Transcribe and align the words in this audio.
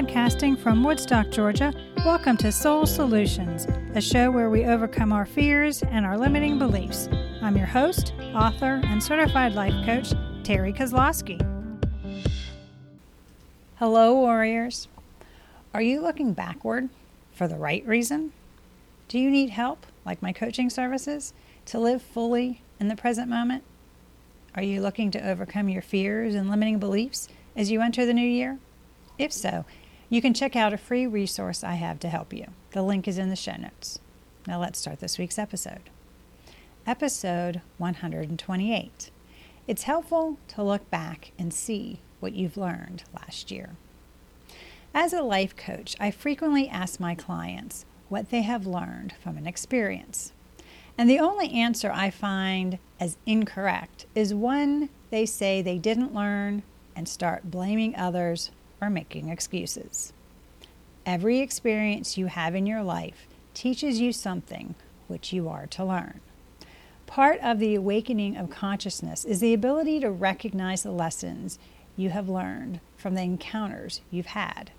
Podcasting 0.00 0.58
from 0.58 0.82
Woodstock, 0.82 1.28
Georgia, 1.30 1.74
welcome 2.06 2.34
to 2.38 2.50
Soul 2.50 2.86
Solutions, 2.86 3.66
a 3.94 4.00
show 4.00 4.30
where 4.30 4.48
we 4.48 4.64
overcome 4.64 5.12
our 5.12 5.26
fears 5.26 5.82
and 5.82 6.06
our 6.06 6.16
limiting 6.16 6.58
beliefs. 6.58 7.06
I'm 7.42 7.54
your 7.54 7.66
host, 7.66 8.14
author, 8.34 8.80
and 8.84 9.02
certified 9.02 9.52
life 9.52 9.74
coach, 9.84 10.12
Terri 10.42 10.74
Kozlowski. 10.74 11.38
Hello, 13.74 14.14
warriors. 14.14 14.88
Are 15.74 15.82
you 15.82 16.00
looking 16.00 16.32
backward 16.32 16.88
for 17.34 17.46
the 17.46 17.56
right 17.58 17.86
reason? 17.86 18.32
Do 19.06 19.18
you 19.18 19.30
need 19.30 19.50
help, 19.50 19.84
like 20.06 20.22
my 20.22 20.32
coaching 20.32 20.70
services, 20.70 21.34
to 21.66 21.78
live 21.78 22.00
fully 22.00 22.62
in 22.80 22.88
the 22.88 22.96
present 22.96 23.28
moment? 23.28 23.64
Are 24.54 24.62
you 24.62 24.80
looking 24.80 25.10
to 25.10 25.28
overcome 25.28 25.68
your 25.68 25.82
fears 25.82 26.34
and 26.34 26.48
limiting 26.48 26.78
beliefs 26.78 27.28
as 27.54 27.70
you 27.70 27.82
enter 27.82 28.06
the 28.06 28.14
new 28.14 28.26
year? 28.26 28.58
If 29.18 29.34
so, 29.34 29.66
you 30.10 30.20
can 30.20 30.34
check 30.34 30.56
out 30.56 30.72
a 30.72 30.78
free 30.78 31.06
resource 31.06 31.62
I 31.62 31.74
have 31.74 32.00
to 32.00 32.08
help 32.08 32.32
you. 32.32 32.48
The 32.72 32.82
link 32.82 33.06
is 33.06 33.16
in 33.16 33.30
the 33.30 33.36
show 33.36 33.54
notes. 33.56 34.00
Now 34.46 34.60
let's 34.60 34.78
start 34.78 34.98
this 34.98 35.18
week's 35.18 35.38
episode. 35.38 35.88
Episode 36.84 37.62
128. 37.78 39.10
It's 39.68 39.84
helpful 39.84 40.36
to 40.48 40.64
look 40.64 40.90
back 40.90 41.30
and 41.38 41.54
see 41.54 42.00
what 42.18 42.32
you've 42.32 42.56
learned 42.56 43.04
last 43.14 43.52
year. 43.52 43.76
As 44.92 45.12
a 45.12 45.22
life 45.22 45.54
coach, 45.54 45.94
I 46.00 46.10
frequently 46.10 46.68
ask 46.68 46.98
my 46.98 47.14
clients 47.14 47.84
what 48.08 48.30
they 48.30 48.42
have 48.42 48.66
learned 48.66 49.14
from 49.22 49.36
an 49.36 49.46
experience. 49.46 50.32
And 50.98 51.08
the 51.08 51.20
only 51.20 51.52
answer 51.52 51.92
I 51.94 52.10
find 52.10 52.80
as 52.98 53.16
incorrect 53.26 54.06
is 54.16 54.34
when 54.34 54.88
they 55.10 55.24
say 55.24 55.62
they 55.62 55.78
didn't 55.78 56.12
learn 56.12 56.64
and 56.96 57.08
start 57.08 57.52
blaming 57.52 57.94
others 57.94 58.50
or 58.80 58.90
making 58.90 59.28
excuses. 59.28 60.12
Every 61.06 61.40
experience 61.40 62.18
you 62.18 62.26
have 62.26 62.54
in 62.54 62.66
your 62.66 62.82
life 62.82 63.26
teaches 63.54 64.00
you 64.00 64.12
something 64.12 64.74
which 65.08 65.32
you 65.32 65.48
are 65.48 65.66
to 65.66 65.84
learn. 65.84 66.20
Part 67.06 67.40
of 67.40 67.58
the 67.58 67.74
awakening 67.74 68.36
of 68.36 68.50
consciousness 68.50 69.24
is 69.24 69.40
the 69.40 69.52
ability 69.52 69.98
to 70.00 70.10
recognize 70.10 70.82
the 70.82 70.92
lessons 70.92 71.58
you 71.96 72.10
have 72.10 72.28
learned 72.28 72.80
from 72.96 73.14
the 73.14 73.22
encounters 73.22 74.00
you've 74.10 74.26
had. 74.26 74.70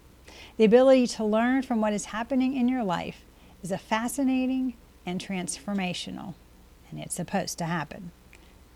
The 0.58 0.64
ability 0.64 1.08
to 1.08 1.26
learn 1.26 1.64
from 1.64 1.82
what 1.82 1.94
is 1.94 2.06
happening 2.06 2.56
in 2.56 2.70
your 2.70 2.84
life 2.84 3.26
is 3.62 3.72
a 3.72 3.78
fascinating 3.78 4.76
and 5.06 5.20
transformational, 5.20 6.36
and 6.90 7.00
it's 7.00 7.16
supposed 7.16 7.58
to 7.58 7.66
happen. 7.66 8.12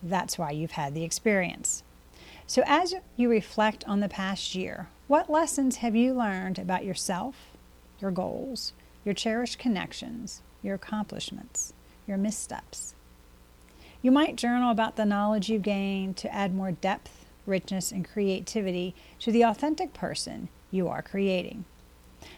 That's 0.03 0.37
why 0.37 0.51
you've 0.51 0.71
had 0.71 0.93
the 0.93 1.03
experience. 1.03 1.83
So, 2.47 2.63
as 2.65 2.93
you 3.15 3.29
reflect 3.29 3.83
on 3.85 4.01
the 4.01 4.09
past 4.09 4.53
year, 4.53 4.89
what 5.07 5.29
lessons 5.29 5.77
have 5.77 5.95
you 5.95 6.13
learned 6.13 6.57
about 6.57 6.83
yourself, 6.83 7.35
your 7.99 8.09
goals, 8.09 8.73
your 9.03 9.13
cherished 9.13 9.59
connections, 9.59 10.41
your 10.63 10.75
accomplishments, 10.75 11.73
your 12.07 12.17
missteps? 12.17 12.95
You 14.01 14.09
might 14.09 14.35
journal 14.35 14.71
about 14.71 14.95
the 14.95 15.05
knowledge 15.05 15.47
you've 15.47 15.61
gained 15.61 16.17
to 16.17 16.33
add 16.33 16.55
more 16.55 16.71
depth, 16.71 17.25
richness, 17.45 17.91
and 17.91 18.07
creativity 18.07 18.95
to 19.19 19.31
the 19.31 19.43
authentic 19.43 19.93
person 19.93 20.49
you 20.71 20.87
are 20.87 21.03
creating. 21.03 21.65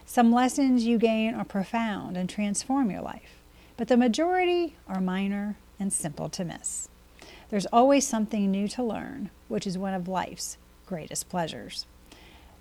Some 0.04 0.30
lessons 0.30 0.84
you 0.84 0.98
gain 0.98 1.34
are 1.34 1.46
profound 1.46 2.18
and 2.18 2.28
transform 2.28 2.90
your 2.90 3.00
life, 3.00 3.40
but 3.78 3.88
the 3.88 3.96
majority 3.96 4.76
are 4.86 5.00
minor 5.00 5.56
and 5.80 5.90
simple 5.90 6.28
to 6.30 6.44
miss. 6.44 6.90
There's 7.48 7.66
always 7.66 8.06
something 8.06 8.50
new 8.50 8.68
to 8.68 8.82
learn, 8.82 9.30
which 9.48 9.66
is 9.66 9.78
one 9.78 9.94
of 9.94 10.06
life's 10.06 10.58
greatest 10.84 11.30
pleasures. 11.30 11.86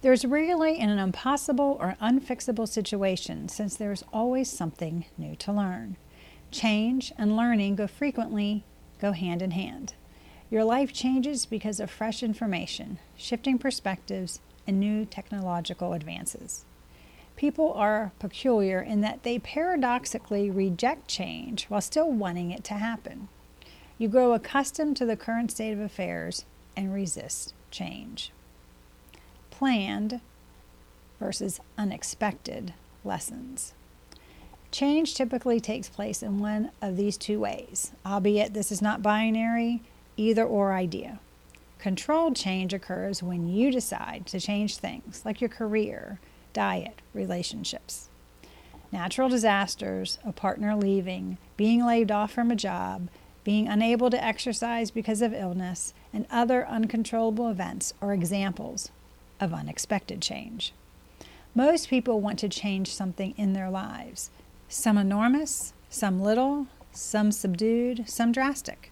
There 0.02 0.14
is 0.14 0.26
rarely 0.26 0.78
an 0.78 1.00
impossible 1.00 1.76
or 1.80 1.98
unfixable 2.00 2.68
situation 2.68 3.50
since 3.50 3.76
there 3.76 3.92
is 3.92 4.04
always 4.14 4.48
something 4.48 5.06
new 5.18 5.36
to 5.38 5.52
learn. 5.52 5.98
Change 6.52 7.12
and 7.18 7.36
learning 7.36 7.78
go 7.78 7.88
frequently 7.88 8.64
go 9.02 9.12
hand 9.12 9.42
in 9.42 9.52
hand. 9.52 9.96
Your 10.52 10.64
life 10.64 10.94
changes 10.94 11.48
because 11.48 11.80
of 11.80 11.90
fresh 11.90 12.22
information, 12.22 13.00
shifting 13.16 13.58
perspectives, 13.58 14.40
and 14.68 14.80
new 14.80 15.04
technological 15.04 15.94
advances. 15.94 16.66
People 17.36 17.74
are 17.74 18.12
peculiar 18.20 18.80
in 18.80 19.02
that 19.02 19.24
they 19.24 19.40
paradoxically 19.40 20.52
reject 20.52 21.08
change 21.08 21.66
while 21.66 21.82
still 21.82 22.12
wanting 22.12 22.52
it 22.52 22.64
to 22.66 22.76
happen. 22.76 23.30
You 23.98 24.10
grow 24.10 24.34
accustomed 24.34 24.96
to 24.98 25.06
the 25.08 25.18
current 25.18 25.52
state 25.52 25.74
of 25.74 25.80
affairs 25.80 26.46
and 26.76 26.94
resist 26.94 27.56
change 27.72 28.32
planned 29.58 30.22
versus 31.20 31.60
unexpected 31.80 32.76
lessons. 33.04 33.74
Change 34.70 35.16
typically 35.16 35.60
takes 35.60 35.90
place 35.90 36.22
in 36.22 36.40
one 36.40 36.70
of 36.80 36.96
these 36.96 37.18
two 37.18 37.40
ways, 37.40 37.92
albeit 38.06 38.54
this 38.54 38.72
is 38.72 38.84
not 38.84 39.02
binary, 39.02 39.82
either 40.16 40.46
or 40.46 40.74
idea. 40.74 41.20
Controlled 41.80 42.36
change 42.36 42.72
occurs 42.72 43.24
when 43.24 43.50
you 43.50 43.72
decide 43.72 44.28
to 44.28 44.40
change 44.40 44.78
things 44.78 45.24
like 45.26 45.42
your 45.42 45.50
career, 45.50 46.20
diet, 46.54 47.02
relationships. 47.16 48.10
Natural 48.92 49.28
disasters, 49.28 50.20
a 50.24 50.32
partner 50.32 50.76
leaving, 50.76 51.40
being 51.56 51.84
laid 51.84 52.12
off 52.12 52.32
from 52.32 52.52
a 52.52 52.56
job, 52.56 53.10
being 53.44 53.68
unable 53.68 54.12
to 54.12 54.24
exercise 54.24 54.92
because 54.92 55.24
of 55.24 55.34
illness, 55.34 55.96
and 56.14 56.28
other 56.30 56.68
uncontrollable 56.68 57.50
events 57.50 57.96
are 58.04 58.14
examples 58.14 58.92
of 59.40 59.54
unexpected 59.54 60.22
change. 60.22 60.74
Most 61.56 61.90
people 61.90 62.22
want 62.22 62.40
to 62.40 62.50
change 62.50 62.94
something 62.94 63.34
in 63.38 63.54
their 63.54 63.70
lives, 63.70 64.30
some 64.70 64.98
enormous, 64.98 65.74
some 65.90 66.22
little, 66.22 66.68
some 66.92 67.32
subdued, 67.32 68.08
some 68.08 68.32
drastic. 68.32 68.92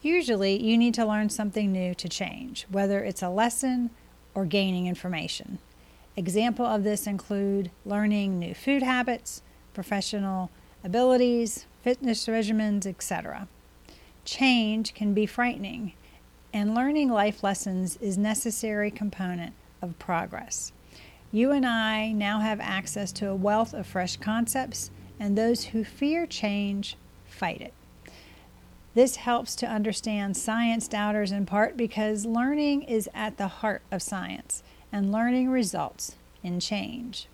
Usually, 0.00 0.60
you 0.60 0.76
need 0.76 0.94
to 0.94 1.06
learn 1.06 1.30
something 1.30 1.70
new 1.70 1.94
to 1.94 2.08
change, 2.08 2.66
whether 2.70 3.04
it's 3.04 3.22
a 3.22 3.28
lesson 3.28 3.90
or 4.34 4.44
gaining 4.44 4.86
information. 4.86 5.58
Example 6.16 6.66
of 6.66 6.82
this 6.82 7.06
include 7.06 7.70
learning 7.86 8.38
new 8.38 8.54
food 8.54 8.82
habits, 8.82 9.42
professional 9.72 10.50
abilities, 10.82 11.66
fitness 11.82 12.26
regimens, 12.26 12.84
etc. 12.84 13.46
Change 14.24 14.92
can 14.92 15.14
be 15.14 15.24
frightening, 15.24 15.92
and 16.52 16.74
learning 16.74 17.08
life 17.10 17.42
lessons 17.42 17.96
is 17.98 18.18
necessary 18.18 18.90
component 18.90 19.54
of 19.82 19.98
progress. 19.98 20.72
You 21.30 21.50
and 21.50 21.66
I 21.66 22.12
now 22.12 22.40
have 22.40 22.60
access 22.60 23.10
to 23.12 23.28
a 23.28 23.34
wealth 23.34 23.74
of 23.74 23.86
fresh 23.86 24.16
concepts, 24.16 24.90
and 25.18 25.36
those 25.36 25.64
who 25.64 25.82
fear 25.82 26.26
change 26.26 26.96
fight 27.26 27.60
it. 27.60 27.74
This 28.94 29.16
helps 29.16 29.56
to 29.56 29.66
understand 29.66 30.36
science 30.36 30.86
doubters 30.86 31.32
in 31.32 31.46
part 31.46 31.76
because 31.76 32.26
learning 32.26 32.82
is 32.82 33.08
at 33.14 33.38
the 33.38 33.48
heart 33.48 33.80
of 33.90 34.02
science, 34.02 34.62
and 34.92 35.10
learning 35.10 35.48
results 35.48 36.16
in 36.42 36.60
change. 36.60 37.26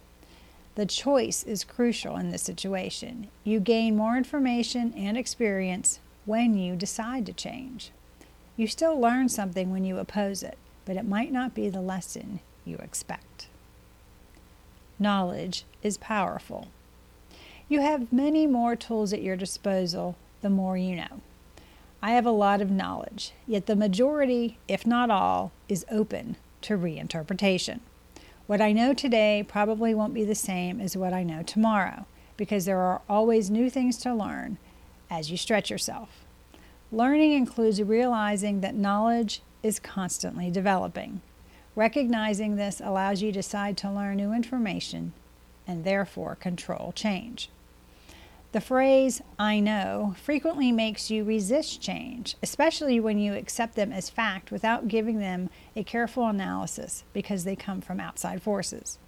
The 0.77 0.87
choice 0.87 1.43
is 1.43 1.65
crucial 1.65 2.17
in 2.17 2.31
this 2.31 2.43
situation. 2.43 3.27
You 3.43 3.59
gain 3.59 3.97
more 3.97 4.17
information 4.17 4.95
and 4.97 5.17
experience 5.19 5.99
when 6.25 6.57
you 6.57 6.77
decide 6.77 7.27
to 7.27 7.33
change. 7.33 7.91
You 8.57 8.69
still 8.69 8.99
learn 9.01 9.29
something 9.29 9.73
when 9.73 9.85
you 9.85 9.99
oppose 9.99 10.45
it 10.45 10.57
but 10.89 10.97
it 10.97 11.07
might 11.07 11.31
not 11.31 11.55
be 11.55 11.69
the 11.69 11.83
lesson 11.83 12.41
you 12.65 12.79
expect. 12.79 13.47
Knowledge 14.99 15.65
is 15.83 15.99
powerful. 15.99 16.69
You 17.69 17.83
have 17.83 18.11
many 18.11 18.47
more 18.47 18.75
tools 18.75 19.13
at 19.13 19.21
your 19.21 19.37
disposal 19.37 20.17
the 20.41 20.49
more 20.49 20.79
you 20.79 20.97
know. 20.97 21.21
I 22.01 22.13
have 22.13 22.25
a 22.25 22.31
lot 22.31 22.63
of 22.63 22.71
knowledge, 22.71 23.33
yet 23.47 23.67
the 23.67 23.77
majority, 23.77 24.57
if 24.67 24.87
not 24.87 25.11
all, 25.11 25.53
is 25.69 25.85
open 25.91 26.37
to 26.63 26.79
reinterpretation. 26.79 27.81
What 28.47 28.63
I 28.63 28.73
know 28.73 28.95
today 28.95 29.45
probably 29.47 29.95
won't 29.95 30.15
be 30.15 30.25
the 30.25 30.35
same 30.35 30.81
as 30.81 30.97
what 30.97 31.13
I 31.13 31.23
know 31.23 31.43
tomorrow 31.43 32.07
because 32.39 32.65
there 32.65 32.81
are 32.81 33.03
always 33.11 33.51
new 33.51 33.69
things 33.69 33.99
to 33.99 34.15
learn 34.15 34.57
as 35.11 35.31
you 35.31 35.37
stretch 35.37 35.69
yourself. 35.69 36.25
Learning 36.91 37.35
includes 37.35 37.83
realizing 37.83 38.63
that 38.63 38.75
knowledge 38.75 39.43
is 39.63 39.81
constantly 39.81 40.51
developing. 40.51 41.21
Recognizing 41.75 42.57
this 42.57 42.81
allows 42.83 43.23
you 43.23 43.31
to 43.31 43.39
decide 43.39 43.77
to 43.79 43.91
learn 43.91 44.17
new 44.17 44.33
information 44.33 45.13
and 45.67 45.85
therefore 45.85 46.35
control 46.35 46.93
change. 46.95 47.51
The 48.51 48.61
phrase, 48.61 49.21
I 49.39 49.61
know, 49.61 50.15
frequently 50.21 50.73
makes 50.73 51.11
you 51.11 51.23
resist 51.23 51.83
change, 51.83 52.35
especially 52.43 52.99
when 52.99 53.19
you 53.19 53.35
accept 53.35 53.77
them 53.77 53.93
as 53.93 54.09
fact 54.09 54.51
without 54.51 54.89
giving 54.89 55.19
them 55.19 55.51
a 55.77 55.85
careful 55.85 56.27
analysis 56.27 57.05
because 57.13 57.45
they 57.45 57.55
come 57.55 57.83
from 57.83 58.01
outside 58.01 58.43
forces. 58.43 58.99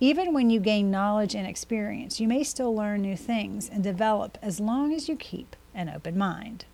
Even 0.00 0.32
when 0.32 0.48
you 0.48 0.60
gain 0.60 0.90
knowledge 0.90 1.34
and 1.34 1.46
experience, 1.46 2.18
you 2.18 2.26
may 2.26 2.42
still 2.42 2.74
learn 2.74 3.02
new 3.02 3.16
things 3.16 3.68
and 3.68 3.84
develop 3.84 4.38
as 4.40 4.58
long 4.58 4.94
as 4.94 5.10
you 5.10 5.14
keep 5.14 5.54
an 5.74 5.90
open 5.90 6.16
mind. 6.16 6.64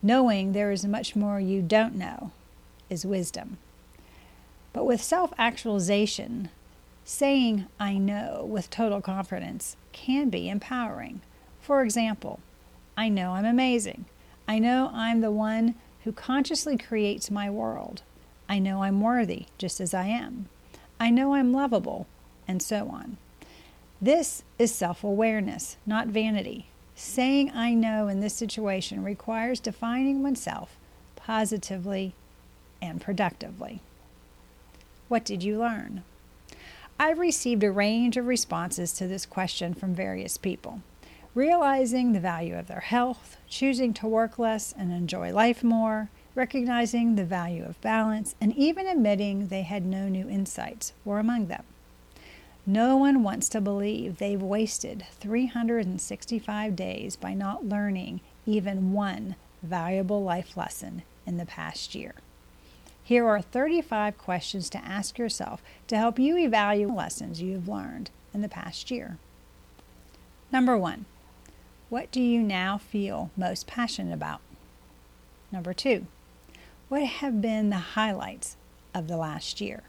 Knowing 0.00 0.52
there 0.52 0.70
is 0.70 0.86
much 0.86 1.16
more 1.16 1.40
you 1.40 1.60
don't 1.60 1.96
know 1.96 2.30
is 2.90 3.06
wisdom. 3.06 3.58
But 4.72 4.84
with 4.84 5.02
self 5.02 5.32
actualization, 5.38 6.50
Saying 7.04 7.66
I 7.80 7.98
know 7.98 8.46
with 8.48 8.70
total 8.70 9.00
confidence 9.00 9.76
can 9.92 10.28
be 10.28 10.48
empowering. 10.48 11.22
For 11.60 11.82
example, 11.82 12.38
I 12.96 13.08
know 13.08 13.32
I'm 13.32 13.44
amazing. 13.44 14.04
I 14.46 14.58
know 14.60 14.90
I'm 14.92 15.20
the 15.20 15.32
one 15.32 15.74
who 16.04 16.12
consciously 16.12 16.78
creates 16.78 17.30
my 17.30 17.50
world. 17.50 18.02
I 18.48 18.60
know 18.60 18.84
I'm 18.84 19.00
worthy 19.00 19.46
just 19.58 19.80
as 19.80 19.92
I 19.92 20.06
am. 20.06 20.48
I 21.00 21.10
know 21.10 21.34
I'm 21.34 21.52
lovable, 21.52 22.06
and 22.46 22.62
so 22.62 22.88
on. 22.88 23.16
This 24.00 24.44
is 24.58 24.72
self 24.72 25.02
awareness, 25.02 25.78
not 25.84 26.06
vanity. 26.06 26.66
Saying 26.94 27.50
I 27.52 27.74
know 27.74 28.08
in 28.08 28.20
this 28.20 28.34
situation 28.34 29.02
requires 29.02 29.58
defining 29.58 30.22
oneself 30.22 30.76
positively 31.16 32.14
and 32.80 33.00
productively. 33.00 33.80
What 35.08 35.24
did 35.24 35.42
you 35.42 35.58
learn? 35.58 36.02
I've 36.98 37.18
received 37.18 37.64
a 37.64 37.70
range 37.70 38.16
of 38.16 38.26
responses 38.26 38.92
to 38.92 39.06
this 39.06 39.24
question 39.24 39.74
from 39.74 39.94
various 39.94 40.36
people. 40.36 40.82
Realizing 41.34 42.12
the 42.12 42.20
value 42.20 42.56
of 42.56 42.66
their 42.66 42.80
health, 42.80 43.36
choosing 43.48 43.94
to 43.94 44.06
work 44.06 44.38
less 44.38 44.74
and 44.76 44.92
enjoy 44.92 45.32
life 45.32 45.64
more, 45.64 46.10
recognizing 46.34 47.14
the 47.14 47.24
value 47.24 47.64
of 47.64 47.80
balance, 47.80 48.34
and 48.40 48.54
even 48.56 48.86
admitting 48.86 49.48
they 49.48 49.62
had 49.62 49.84
no 49.84 50.08
new 50.08 50.28
insights 50.28 50.92
were 51.04 51.18
among 51.18 51.46
them. 51.46 51.64
No 52.66 52.96
one 52.96 53.22
wants 53.22 53.48
to 53.48 53.60
believe 53.60 54.18
they've 54.18 54.42
wasted 54.42 55.06
365 55.18 56.76
days 56.76 57.16
by 57.16 57.34
not 57.34 57.64
learning 57.64 58.20
even 58.46 58.92
one 58.92 59.36
valuable 59.62 60.22
life 60.22 60.56
lesson 60.56 61.02
in 61.26 61.36
the 61.36 61.46
past 61.46 61.94
year. 61.94 62.14
Here 63.10 63.26
are 63.26 63.42
35 63.42 64.16
questions 64.18 64.70
to 64.70 64.78
ask 64.84 65.18
yourself 65.18 65.60
to 65.88 65.96
help 65.96 66.16
you 66.16 66.38
evaluate 66.38 66.94
lessons 66.94 67.42
you 67.42 67.54
have 67.54 67.66
learned 67.66 68.08
in 68.32 68.40
the 68.40 68.48
past 68.48 68.88
year. 68.88 69.18
Number 70.52 70.78
one, 70.78 71.06
what 71.88 72.12
do 72.12 72.20
you 72.22 72.40
now 72.40 72.78
feel 72.78 73.32
most 73.36 73.66
passionate 73.66 74.14
about? 74.14 74.40
Number 75.50 75.74
two, 75.74 76.06
what 76.88 77.02
have 77.02 77.42
been 77.42 77.70
the 77.70 77.96
highlights 77.98 78.56
of 78.94 79.08
the 79.08 79.16
last 79.16 79.60
year? 79.60 79.82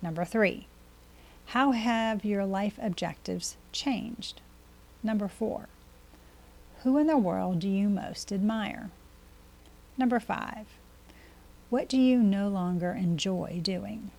Number 0.00 0.24
three, 0.24 0.68
how 1.46 1.72
have 1.72 2.24
your 2.24 2.46
life 2.46 2.78
objectives 2.80 3.56
changed? 3.72 4.40
Number 5.02 5.26
four, 5.26 5.66
who 6.84 6.96
in 6.96 7.08
the 7.08 7.18
world 7.18 7.58
do 7.58 7.68
you 7.68 7.88
most 7.88 8.30
admire? 8.30 8.90
Number 9.98 10.20
five, 10.20 10.68
what 11.74 11.88
do 11.88 11.98
you 11.98 12.22
no 12.22 12.46
longer 12.46 12.92
enjoy 12.92 13.58
doing? 13.60 14.12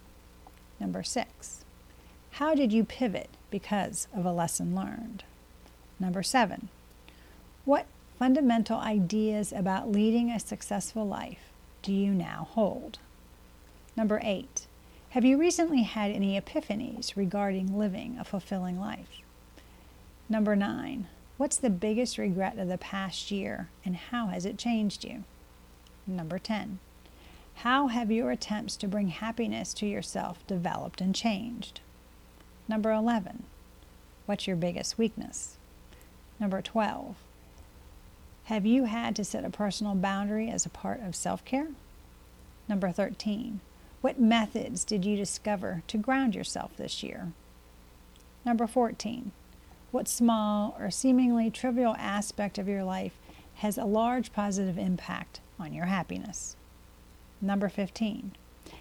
Number 0.77 1.03
six, 1.03 1.63
how 2.31 2.53
did 2.53 2.73
you 2.73 2.83
pivot 2.83 3.29
because 3.49 4.09
of 4.13 4.25
a 4.25 4.33
lesson 4.33 4.75
learned? 4.75 5.23
Number 5.97 6.21
seven, 6.21 6.67
what 7.63 7.85
fundamental 8.19 8.77
ideas 8.77 9.53
about 9.53 9.89
leading 9.89 10.29
a 10.29 10.37
successful 10.37 11.07
life 11.07 11.53
do 11.81 11.93
you 11.93 12.11
now 12.11 12.49
hold? 12.51 12.99
Number 13.95 14.19
eight, 14.21 14.67
have 15.11 15.23
you 15.23 15.37
recently 15.37 15.83
had 15.83 16.11
any 16.11 16.37
epiphanies 16.37 17.15
regarding 17.15 17.77
living 17.77 18.17
a 18.19 18.25
fulfilling 18.25 18.81
life? 18.81 19.21
Number 20.27 20.57
nine, 20.57 21.07
what's 21.37 21.55
the 21.55 21.69
biggest 21.69 22.17
regret 22.17 22.59
of 22.59 22.67
the 22.67 22.77
past 22.77 23.31
year 23.31 23.69
and 23.85 23.95
how 23.95 24.27
has 24.27 24.45
it 24.45 24.57
changed 24.57 25.05
you? 25.05 25.23
Number 26.05 26.37
10, 26.37 26.79
how 27.55 27.87
have 27.87 28.11
your 28.11 28.31
attempts 28.31 28.75
to 28.77 28.87
bring 28.87 29.07
happiness 29.07 29.73
to 29.75 29.85
yourself 29.85 30.45
developed 30.45 31.01
and 31.01 31.15
changed? 31.15 31.79
Number 32.67 32.91
11. 32.91 33.43
What's 34.25 34.47
your 34.47 34.55
biggest 34.55 34.97
weakness? 34.97 35.57
Number 36.39 36.61
12. 36.61 37.15
Have 38.45 38.65
you 38.65 38.83
had 38.85 39.15
to 39.15 39.23
set 39.23 39.45
a 39.45 39.49
personal 39.49 39.95
boundary 39.95 40.49
as 40.49 40.65
a 40.65 40.69
part 40.69 41.01
of 41.01 41.15
self 41.15 41.43
care? 41.45 41.69
Number 42.67 42.91
13. 42.91 43.61
What 44.01 44.19
methods 44.19 44.83
did 44.83 45.05
you 45.05 45.15
discover 45.15 45.81
to 45.87 45.97
ground 45.97 46.35
yourself 46.35 46.75
this 46.77 47.01
year? 47.01 47.31
Number 48.45 48.67
14. 48.67 49.31
What 49.91 50.07
small 50.07 50.75
or 50.79 50.91
seemingly 50.91 51.49
trivial 51.49 51.95
aspect 51.97 52.57
of 52.57 52.67
your 52.67 52.83
life 52.83 53.17
has 53.55 53.77
a 53.77 53.85
large 53.85 54.33
positive 54.33 54.77
impact 54.77 55.39
on 55.59 55.73
your 55.73 55.85
happiness? 55.85 56.55
Number 57.45 57.69
15. 57.69 58.31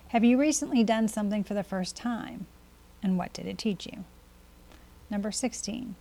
Have 0.08 0.24
you 0.24 0.38
recently 0.38 0.82
done 0.82 1.06
something 1.06 1.44
for 1.44 1.52
the 1.52 1.62
first 1.62 1.94
time? 1.94 2.46
And 3.02 3.18
what 3.18 3.34
did 3.34 3.46
it 3.46 3.58
teach 3.58 3.84
you? 3.84 4.04
Number 5.10 5.30
16. 5.30 5.96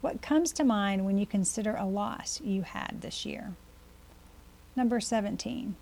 What 0.00 0.22
comes 0.22 0.52
to 0.52 0.62
mind 0.62 1.04
when 1.04 1.18
you 1.18 1.26
consider 1.26 1.74
a 1.74 1.84
loss 1.84 2.40
you 2.40 2.62
had 2.62 3.00
this 3.00 3.26
year? 3.26 3.54
Number 4.76 5.00
17. 5.00 5.74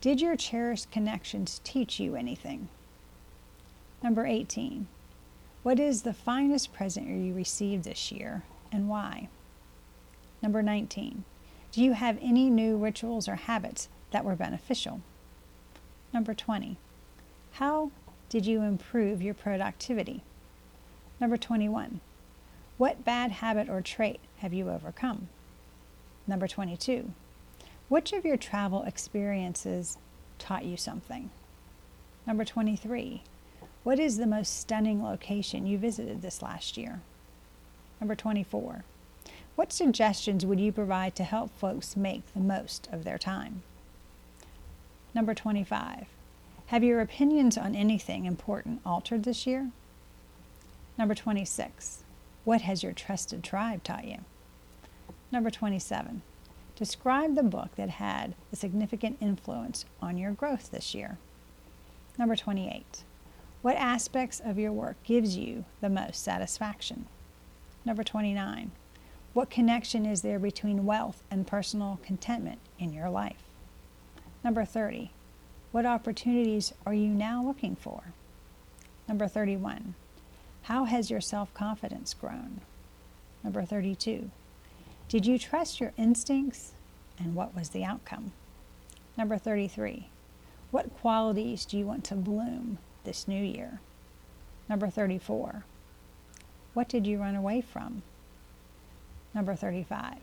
Did 0.00 0.20
your 0.20 0.36
cherished 0.36 0.92
connections 0.92 1.60
teach 1.64 1.98
you 1.98 2.14
anything? 2.14 2.68
Number 4.04 4.26
18. 4.26 4.86
What 5.64 5.80
is 5.80 6.02
the 6.02 6.14
finest 6.14 6.72
present 6.72 7.08
you 7.08 7.34
received 7.34 7.82
this 7.82 8.12
year 8.12 8.44
and 8.70 8.88
why? 8.88 9.28
Number 10.40 10.62
19. 10.62 11.24
Do 11.72 11.82
you 11.82 11.94
have 11.94 12.16
any 12.22 12.48
new 12.48 12.76
rituals 12.76 13.26
or 13.26 13.34
habits 13.34 13.88
that 14.10 14.24
were 14.24 14.36
beneficial. 14.36 15.00
Number 16.12 16.34
20. 16.34 16.76
How 17.52 17.90
did 18.28 18.46
you 18.46 18.62
improve 18.62 19.22
your 19.22 19.34
productivity? 19.34 20.22
Number 21.20 21.36
21. 21.36 22.00
What 22.78 23.04
bad 23.04 23.30
habit 23.30 23.68
or 23.68 23.80
trait 23.80 24.20
have 24.38 24.52
you 24.52 24.68
overcome? 24.68 25.28
Number 26.26 26.46
22. 26.46 27.12
Which 27.88 28.12
of 28.12 28.24
your 28.24 28.36
travel 28.36 28.82
experiences 28.82 29.96
taught 30.38 30.64
you 30.64 30.76
something? 30.76 31.30
Number 32.26 32.44
23. 32.44 33.22
What 33.84 34.00
is 34.00 34.16
the 34.16 34.26
most 34.26 34.58
stunning 34.58 35.02
location 35.02 35.66
you 35.66 35.78
visited 35.78 36.20
this 36.20 36.42
last 36.42 36.76
year? 36.76 37.00
Number 38.00 38.16
24. 38.16 38.84
What 39.54 39.72
suggestions 39.72 40.44
would 40.44 40.60
you 40.60 40.72
provide 40.72 41.14
to 41.16 41.24
help 41.24 41.56
folks 41.56 41.96
make 41.96 42.34
the 42.34 42.40
most 42.40 42.88
of 42.92 43.04
their 43.04 43.16
time? 43.16 43.62
Number 45.16 45.32
25. 45.32 46.08
Have 46.66 46.84
your 46.84 47.00
opinions 47.00 47.56
on 47.56 47.74
anything 47.74 48.26
important 48.26 48.82
altered 48.84 49.22
this 49.22 49.46
year? 49.46 49.70
Number 50.98 51.14
26. 51.14 52.04
What 52.44 52.60
has 52.60 52.82
your 52.82 52.92
trusted 52.92 53.42
tribe 53.42 53.82
taught 53.82 54.04
you? 54.04 54.18
Number 55.32 55.48
27. 55.48 56.20
Describe 56.74 57.34
the 57.34 57.42
book 57.42 57.70
that 57.76 57.88
had 57.88 58.34
a 58.52 58.56
significant 58.56 59.16
influence 59.18 59.86
on 60.02 60.18
your 60.18 60.32
growth 60.32 60.70
this 60.70 60.94
year. 60.94 61.16
Number 62.18 62.36
28. 62.36 63.02
What 63.62 63.76
aspects 63.76 64.38
of 64.44 64.58
your 64.58 64.72
work 64.72 65.02
gives 65.02 65.34
you 65.34 65.64
the 65.80 65.88
most 65.88 66.22
satisfaction? 66.22 67.06
Number 67.86 68.04
29. 68.04 68.70
What 69.32 69.48
connection 69.48 70.04
is 70.04 70.20
there 70.20 70.38
between 70.38 70.84
wealth 70.84 71.22
and 71.30 71.46
personal 71.46 72.00
contentment 72.04 72.58
in 72.78 72.92
your 72.92 73.08
life? 73.08 73.45
Number 74.46 74.64
30, 74.64 75.10
what 75.72 75.86
opportunities 75.86 76.72
are 76.86 76.94
you 76.94 77.08
now 77.08 77.42
looking 77.42 77.74
for? 77.74 78.12
Number 79.08 79.26
31, 79.26 79.96
how 80.62 80.84
has 80.84 81.10
your 81.10 81.20
self 81.20 81.52
confidence 81.52 82.14
grown? 82.14 82.60
Number 83.42 83.64
32, 83.64 84.30
did 85.08 85.26
you 85.26 85.36
trust 85.36 85.80
your 85.80 85.92
instincts 85.96 86.74
and 87.18 87.34
what 87.34 87.56
was 87.56 87.70
the 87.70 87.82
outcome? 87.82 88.30
Number 89.18 89.36
33, 89.36 90.10
what 90.70 90.96
qualities 91.00 91.64
do 91.64 91.76
you 91.76 91.84
want 91.84 92.04
to 92.04 92.14
bloom 92.14 92.78
this 93.02 93.26
new 93.26 93.42
year? 93.42 93.80
Number 94.68 94.88
34, 94.88 95.64
what 96.72 96.88
did 96.88 97.04
you 97.04 97.18
run 97.18 97.34
away 97.34 97.62
from? 97.62 98.02
Number 99.34 99.56
35, 99.56 100.18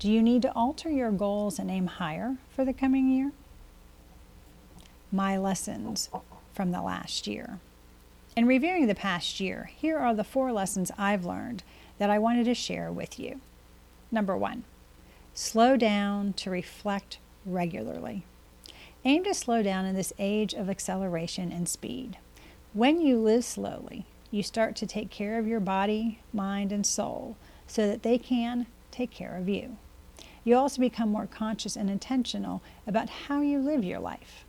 do 0.00 0.10
you 0.10 0.22
need 0.22 0.40
to 0.40 0.52
alter 0.52 0.88
your 0.88 1.12
goals 1.12 1.58
and 1.58 1.70
aim 1.70 1.86
higher 1.86 2.38
for 2.48 2.64
the 2.64 2.72
coming 2.72 3.10
year? 3.10 3.32
My 5.12 5.36
lessons 5.36 6.08
from 6.54 6.72
the 6.72 6.80
last 6.80 7.26
year. 7.26 7.58
In 8.34 8.46
reviewing 8.46 8.86
the 8.86 8.94
past 8.94 9.40
year, 9.40 9.70
here 9.76 9.98
are 9.98 10.14
the 10.14 10.24
four 10.24 10.52
lessons 10.52 10.90
I've 10.96 11.26
learned 11.26 11.62
that 11.98 12.08
I 12.08 12.18
wanted 12.18 12.44
to 12.44 12.54
share 12.54 12.90
with 12.90 13.20
you. 13.20 13.42
Number 14.10 14.34
one, 14.34 14.64
slow 15.34 15.76
down 15.76 16.32
to 16.32 16.50
reflect 16.50 17.18
regularly. 17.44 18.24
Aim 19.04 19.22
to 19.24 19.34
slow 19.34 19.62
down 19.62 19.84
in 19.84 19.94
this 19.94 20.14
age 20.18 20.54
of 20.54 20.70
acceleration 20.70 21.52
and 21.52 21.68
speed. 21.68 22.16
When 22.72 23.02
you 23.02 23.18
live 23.18 23.44
slowly, 23.44 24.06
you 24.30 24.42
start 24.42 24.76
to 24.76 24.86
take 24.86 25.10
care 25.10 25.38
of 25.38 25.46
your 25.46 25.60
body, 25.60 26.20
mind, 26.32 26.72
and 26.72 26.86
soul 26.86 27.36
so 27.66 27.86
that 27.86 28.02
they 28.02 28.16
can 28.16 28.66
take 28.90 29.10
care 29.10 29.36
of 29.36 29.46
you. 29.46 29.76
You 30.44 30.56
also 30.56 30.80
become 30.80 31.10
more 31.10 31.26
conscious 31.26 31.76
and 31.76 31.90
intentional 31.90 32.62
about 32.86 33.10
how 33.10 33.42
you 33.42 33.58
live 33.58 33.84
your 33.84 34.00
life. 34.00 34.44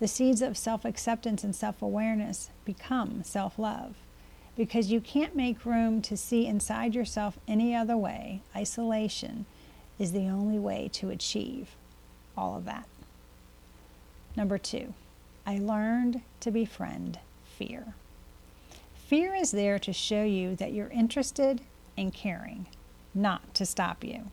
The 0.00 0.08
seeds 0.08 0.42
of 0.42 0.56
self 0.56 0.84
acceptance 0.84 1.44
and 1.44 1.54
self 1.54 1.80
awareness 1.80 2.50
become 2.64 3.22
self 3.22 3.58
love. 3.58 3.94
Because 4.56 4.90
you 4.90 5.00
can't 5.00 5.34
make 5.34 5.64
room 5.64 6.02
to 6.02 6.16
see 6.16 6.46
inside 6.46 6.94
yourself 6.94 7.38
any 7.48 7.74
other 7.74 7.96
way, 7.96 8.42
isolation 8.54 9.46
is 9.98 10.12
the 10.12 10.28
only 10.28 10.58
way 10.58 10.90
to 10.94 11.08
achieve 11.10 11.68
all 12.36 12.56
of 12.56 12.64
that. 12.66 12.86
Number 14.36 14.58
two, 14.58 14.92
I 15.46 15.58
learned 15.58 16.22
to 16.40 16.50
befriend 16.50 17.18
fear. 17.44 17.94
Fear 18.94 19.34
is 19.34 19.50
there 19.50 19.78
to 19.78 19.92
show 19.92 20.24
you 20.24 20.56
that 20.56 20.72
you're 20.72 20.88
interested 20.88 21.60
and 21.96 22.12
caring, 22.12 22.66
not 23.14 23.54
to 23.54 23.66
stop 23.66 24.02
you. 24.02 24.30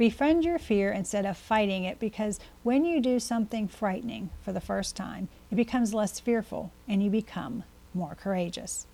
Befriend 0.00 0.46
your 0.46 0.58
fear 0.58 0.90
instead 0.90 1.26
of 1.26 1.36
fighting 1.36 1.84
it 1.84 2.00
because 2.00 2.40
when 2.62 2.86
you 2.86 3.02
do 3.02 3.20
something 3.20 3.68
frightening 3.68 4.30
for 4.40 4.50
the 4.50 4.58
first 4.58 4.96
time, 4.96 5.28
it 5.50 5.56
becomes 5.56 5.92
less 5.92 6.18
fearful 6.18 6.72
and 6.88 7.02
you 7.02 7.10
become 7.10 7.64
more 7.92 8.16
courageous. 8.18 8.86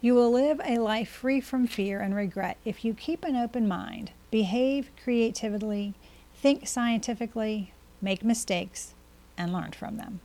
You 0.00 0.14
will 0.14 0.30
live 0.30 0.60
a 0.64 0.78
life 0.78 1.08
free 1.08 1.40
from 1.40 1.66
fear 1.66 1.98
and 1.98 2.14
regret 2.14 2.58
if 2.64 2.84
you 2.84 2.94
keep 2.94 3.24
an 3.24 3.34
open 3.34 3.66
mind, 3.66 4.12
behave 4.30 4.92
creatively, 5.02 5.94
think 6.36 6.68
scientifically, 6.68 7.72
make 8.00 8.22
mistakes, 8.22 8.94
and 9.36 9.52
learn 9.52 9.72
from 9.72 9.96
them. 9.96 10.20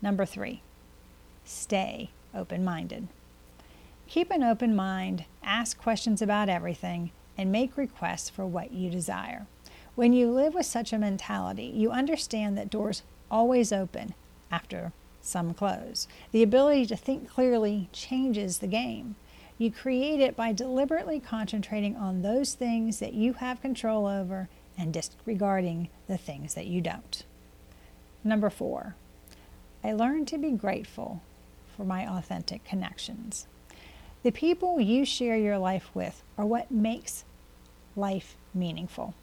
Number 0.00 0.24
three, 0.24 0.62
stay 1.44 2.08
open 2.34 2.64
minded. 2.64 3.08
Keep 4.06 4.30
an 4.30 4.42
open 4.42 4.74
mind, 4.74 5.26
ask 5.42 5.76
questions 5.76 6.22
about 6.22 6.48
everything, 6.48 7.10
and 7.38 7.52
make 7.52 7.76
requests 7.76 8.28
for 8.28 8.44
what 8.44 8.72
you 8.72 8.90
desire. 8.90 9.46
When 9.94 10.12
you 10.12 10.30
live 10.30 10.54
with 10.54 10.66
such 10.66 10.92
a 10.92 10.98
mentality, 10.98 11.72
you 11.74 11.90
understand 11.90 12.58
that 12.58 12.70
doors 12.70 13.02
always 13.30 13.72
open 13.72 14.14
after 14.50 14.92
some 15.20 15.54
close. 15.54 16.08
The 16.32 16.42
ability 16.42 16.86
to 16.86 16.96
think 16.96 17.28
clearly 17.28 17.88
changes 17.92 18.58
the 18.58 18.66
game. 18.66 19.16
You 19.56 19.70
create 19.70 20.20
it 20.20 20.36
by 20.36 20.52
deliberately 20.52 21.20
concentrating 21.20 21.96
on 21.96 22.22
those 22.22 22.54
things 22.54 22.98
that 23.00 23.14
you 23.14 23.34
have 23.34 23.60
control 23.60 24.06
over 24.06 24.48
and 24.76 24.92
disregarding 24.92 25.88
the 26.06 26.16
things 26.16 26.54
that 26.54 26.66
you 26.66 26.80
don't. 26.80 27.24
Number 28.22 28.50
four, 28.50 28.94
I 29.82 29.92
learned 29.92 30.28
to 30.28 30.38
be 30.38 30.52
grateful 30.52 31.22
for 31.76 31.84
my 31.84 32.08
authentic 32.08 32.64
connections. 32.64 33.46
The 34.22 34.32
people 34.32 34.80
you 34.80 35.04
share 35.04 35.36
your 35.36 35.58
life 35.58 35.90
with 35.94 36.22
are 36.36 36.46
what 36.46 36.70
makes 36.70 37.24
life 37.98 38.36
meaningful. 38.54 39.14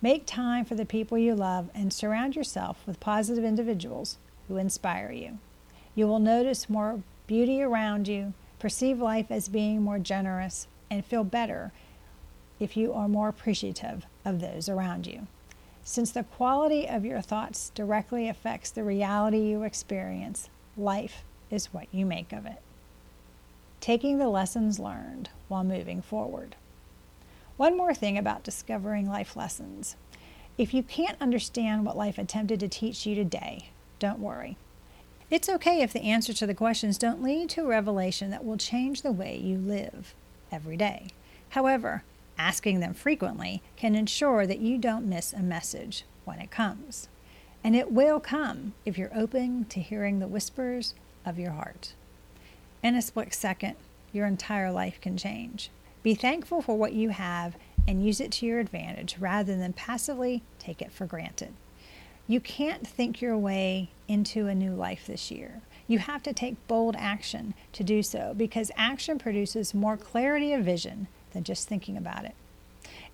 Make 0.00 0.26
time 0.26 0.64
for 0.64 0.74
the 0.74 0.84
people 0.84 1.16
you 1.16 1.34
love 1.34 1.70
and 1.74 1.92
surround 1.92 2.34
yourself 2.34 2.82
with 2.86 2.98
positive 2.98 3.44
individuals 3.44 4.18
who 4.48 4.56
inspire 4.56 5.12
you. 5.12 5.38
You 5.94 6.08
will 6.08 6.18
notice 6.18 6.68
more 6.68 7.02
beauty 7.26 7.62
around 7.62 8.08
you, 8.08 8.32
perceive 8.58 9.00
life 9.00 9.30
as 9.30 9.48
being 9.48 9.82
more 9.82 9.98
generous, 9.98 10.66
and 10.90 11.04
feel 11.04 11.22
better 11.22 11.70
if 12.58 12.76
you 12.76 12.92
are 12.92 13.08
more 13.08 13.28
appreciative 13.28 14.06
of 14.24 14.40
those 14.40 14.68
around 14.68 15.06
you. 15.06 15.26
Since 15.84 16.12
the 16.12 16.24
quality 16.24 16.88
of 16.88 17.04
your 17.04 17.20
thoughts 17.20 17.70
directly 17.74 18.28
affects 18.28 18.70
the 18.70 18.84
reality 18.84 19.38
you 19.38 19.62
experience, 19.62 20.48
life 20.76 21.24
is 21.50 21.66
what 21.66 21.86
you 21.92 22.06
make 22.06 22.32
of 22.32 22.46
it. 22.46 22.60
Taking 23.80 24.18
the 24.18 24.28
lessons 24.28 24.78
learned 24.78 25.28
while 25.48 25.64
moving 25.64 26.02
forward. 26.02 26.54
One 27.56 27.76
more 27.76 27.94
thing 27.94 28.16
about 28.16 28.44
discovering 28.44 29.08
life 29.08 29.36
lessons. 29.36 29.96
If 30.56 30.72
you 30.72 30.82
can't 30.82 31.20
understand 31.20 31.84
what 31.84 31.96
life 31.96 32.18
attempted 32.18 32.60
to 32.60 32.68
teach 32.68 33.06
you 33.06 33.14
today, 33.14 33.70
don't 33.98 34.18
worry. 34.18 34.56
It's 35.30 35.48
okay 35.48 35.80
if 35.80 35.92
the 35.92 36.02
answers 36.02 36.38
to 36.40 36.46
the 36.46 36.54
questions 36.54 36.98
don't 36.98 37.22
lead 37.22 37.50
to 37.50 37.62
a 37.62 37.66
revelation 37.66 38.30
that 38.30 38.44
will 38.44 38.56
change 38.56 39.02
the 39.02 39.12
way 39.12 39.36
you 39.36 39.56
live 39.56 40.14
every 40.50 40.76
day. 40.76 41.08
However, 41.50 42.04
asking 42.36 42.80
them 42.80 42.94
frequently 42.94 43.62
can 43.76 43.94
ensure 43.94 44.46
that 44.46 44.60
you 44.60 44.78
don't 44.78 45.08
miss 45.08 45.32
a 45.32 45.40
message 45.40 46.04
when 46.24 46.38
it 46.38 46.50
comes. 46.50 47.08
And 47.64 47.76
it 47.76 47.92
will 47.92 48.20
come 48.20 48.74
if 48.84 48.98
you're 48.98 49.16
open 49.16 49.66
to 49.66 49.80
hearing 49.80 50.18
the 50.18 50.26
whispers 50.26 50.94
of 51.24 51.38
your 51.38 51.52
heart. 51.52 51.94
In 52.82 52.94
a 52.94 53.02
split 53.02 53.32
second, 53.32 53.76
your 54.12 54.26
entire 54.26 54.72
life 54.72 55.00
can 55.00 55.16
change. 55.16 55.70
Be 56.02 56.14
thankful 56.14 56.62
for 56.62 56.76
what 56.76 56.92
you 56.92 57.10
have 57.10 57.56
and 57.86 58.04
use 58.04 58.20
it 58.20 58.32
to 58.32 58.46
your 58.46 58.58
advantage 58.58 59.16
rather 59.18 59.56
than 59.56 59.72
passively 59.72 60.42
take 60.58 60.82
it 60.82 60.92
for 60.92 61.06
granted. 61.06 61.52
You 62.26 62.40
can't 62.40 62.86
think 62.86 63.20
your 63.20 63.36
way 63.36 63.90
into 64.08 64.46
a 64.46 64.54
new 64.54 64.74
life 64.74 65.06
this 65.06 65.30
year. 65.30 65.60
You 65.86 65.98
have 65.98 66.22
to 66.24 66.32
take 66.32 66.66
bold 66.68 66.96
action 66.96 67.54
to 67.72 67.84
do 67.84 68.02
so 68.02 68.34
because 68.36 68.70
action 68.76 69.18
produces 69.18 69.74
more 69.74 69.96
clarity 69.96 70.52
of 70.52 70.64
vision 70.64 71.08
than 71.32 71.44
just 71.44 71.68
thinking 71.68 71.96
about 71.96 72.24
it. 72.24 72.34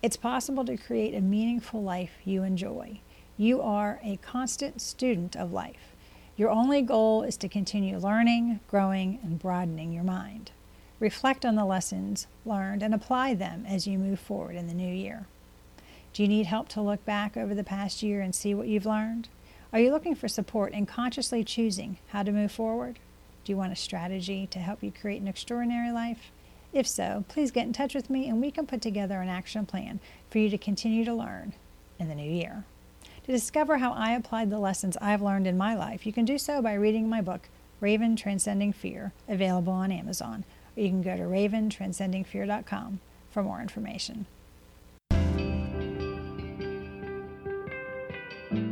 It's 0.01 0.17
possible 0.17 0.63
to 0.65 0.77
create 0.77 1.15
a 1.15 1.21
meaningful 1.21 1.81
life 1.81 2.11
you 2.23 2.43
enjoy. 2.43 3.01
You 3.37 3.61
are 3.61 3.99
a 4.03 4.17
constant 4.17 4.81
student 4.81 5.35
of 5.35 5.51
life. 5.51 5.95
Your 6.37 6.49
only 6.49 6.81
goal 6.81 7.23
is 7.23 7.35
to 7.37 7.49
continue 7.49 7.97
learning, 7.97 8.61
growing, 8.69 9.19
and 9.23 9.39
broadening 9.39 9.91
your 9.91 10.03
mind. 10.03 10.51
Reflect 10.99 11.45
on 11.45 11.55
the 11.55 11.65
lessons 11.65 12.27
learned 12.45 12.83
and 12.83 12.93
apply 12.93 13.33
them 13.33 13.65
as 13.65 13.87
you 13.87 13.97
move 13.97 14.19
forward 14.19 14.57
in 14.57 14.67
the 14.67 14.73
new 14.73 14.93
year. 14.93 15.27
Do 16.11 16.23
you 16.23 16.27
need 16.27 16.47
help 16.47 16.67
to 16.69 16.81
look 16.81 17.05
back 17.05 17.37
over 17.37 17.55
the 17.55 17.63
past 17.63 18.03
year 18.03 18.19
and 18.19 18.35
see 18.35 18.53
what 18.53 18.67
you've 18.67 18.85
learned? 18.85 19.29
Are 19.71 19.79
you 19.79 19.91
looking 19.91 20.15
for 20.15 20.27
support 20.27 20.73
in 20.73 20.85
consciously 20.85 21.43
choosing 21.43 21.99
how 22.07 22.23
to 22.23 22.33
move 22.33 22.51
forward? 22.51 22.99
Do 23.45 23.51
you 23.53 23.57
want 23.57 23.71
a 23.71 23.77
strategy 23.77 24.47
to 24.47 24.59
help 24.59 24.83
you 24.83 24.91
create 24.91 25.21
an 25.21 25.27
extraordinary 25.27 25.91
life? 25.91 26.31
If 26.73 26.85
so, 26.85 27.23
please 27.29 27.51
get 27.51 27.65
in 27.65 27.73
touch 27.73 27.95
with 27.95 28.09
me 28.09 28.27
and 28.27 28.41
we 28.41 28.51
can 28.51 28.67
put 28.67 28.81
together 28.81 29.21
an 29.21 29.29
action 29.29 29.65
plan 29.65 30.01
for 30.29 30.39
you 30.39 30.49
to 30.49 30.57
continue 30.57 31.05
to 31.05 31.13
learn 31.13 31.53
in 31.97 32.09
the 32.09 32.15
new 32.15 32.29
year. 32.29 32.65
To 33.25 33.31
discover 33.31 33.77
how 33.77 33.93
I 33.93 34.11
applied 34.11 34.49
the 34.49 34.59
lessons 34.59 34.97
I've 34.99 35.21
learned 35.21 35.47
in 35.47 35.57
my 35.57 35.75
life, 35.75 36.05
you 36.05 36.11
can 36.11 36.25
do 36.25 36.37
so 36.37 36.61
by 36.61 36.73
reading 36.73 37.07
my 37.07 37.21
book, 37.21 37.47
Raven 37.79 38.15
Transcending 38.15 38.73
Fear, 38.73 39.13
available 39.27 39.73
on 39.73 39.91
Amazon 39.91 40.43
or 40.75 40.83
you 40.83 40.89
can 40.89 41.01
go 41.01 41.15
to 41.15 41.23
raventranscendingfear.com 41.23 42.99
for 43.29 43.43
more 43.43 43.61
information. 43.61 44.25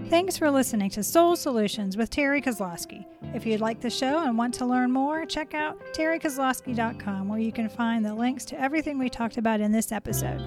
Thanks 0.10 0.38
for 0.38 0.50
listening 0.50 0.90
to 0.92 1.04
Soul 1.04 1.36
Solutions 1.36 1.98
with 1.98 2.10
Terri 2.10 2.42
Kozlowski. 2.42 3.06
If 3.36 3.46
you'd 3.46 3.60
like 3.60 3.82
the 3.82 3.90
show 3.90 4.24
and 4.24 4.38
want 4.38 4.54
to 4.56 4.66
learn 4.66 4.90
more, 4.90 5.26
check 5.26 5.54
out 5.54 5.78
terrikozlowski.com 5.94 7.28
where 7.28 7.40
you 7.40 7.52
can 7.52 7.68
find 7.68 8.06
the 8.06 8.16
links 8.16 8.46
to 8.46 8.60
everything 8.60 8.98
we 8.98 9.10
talked 9.10 9.38
about 9.38 9.60
in 9.60 9.74
this 9.74 9.92
episode. 9.92 10.42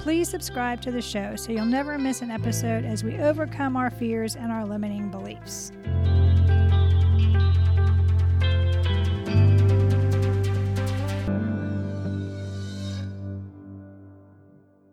Please 0.00 0.28
subscribe 0.28 0.80
to 0.80 0.90
the 0.90 1.02
show 1.02 1.36
so 1.36 1.52
you'll 1.52 1.66
never 1.66 1.98
miss 1.98 2.22
an 2.22 2.30
episode 2.30 2.84
as 2.84 3.04
we 3.04 3.18
overcome 3.18 3.76
our 3.76 3.90
fears 3.90 4.34
and 4.34 4.50
our 4.50 4.64
limiting 4.64 5.10
beliefs. 5.10 5.72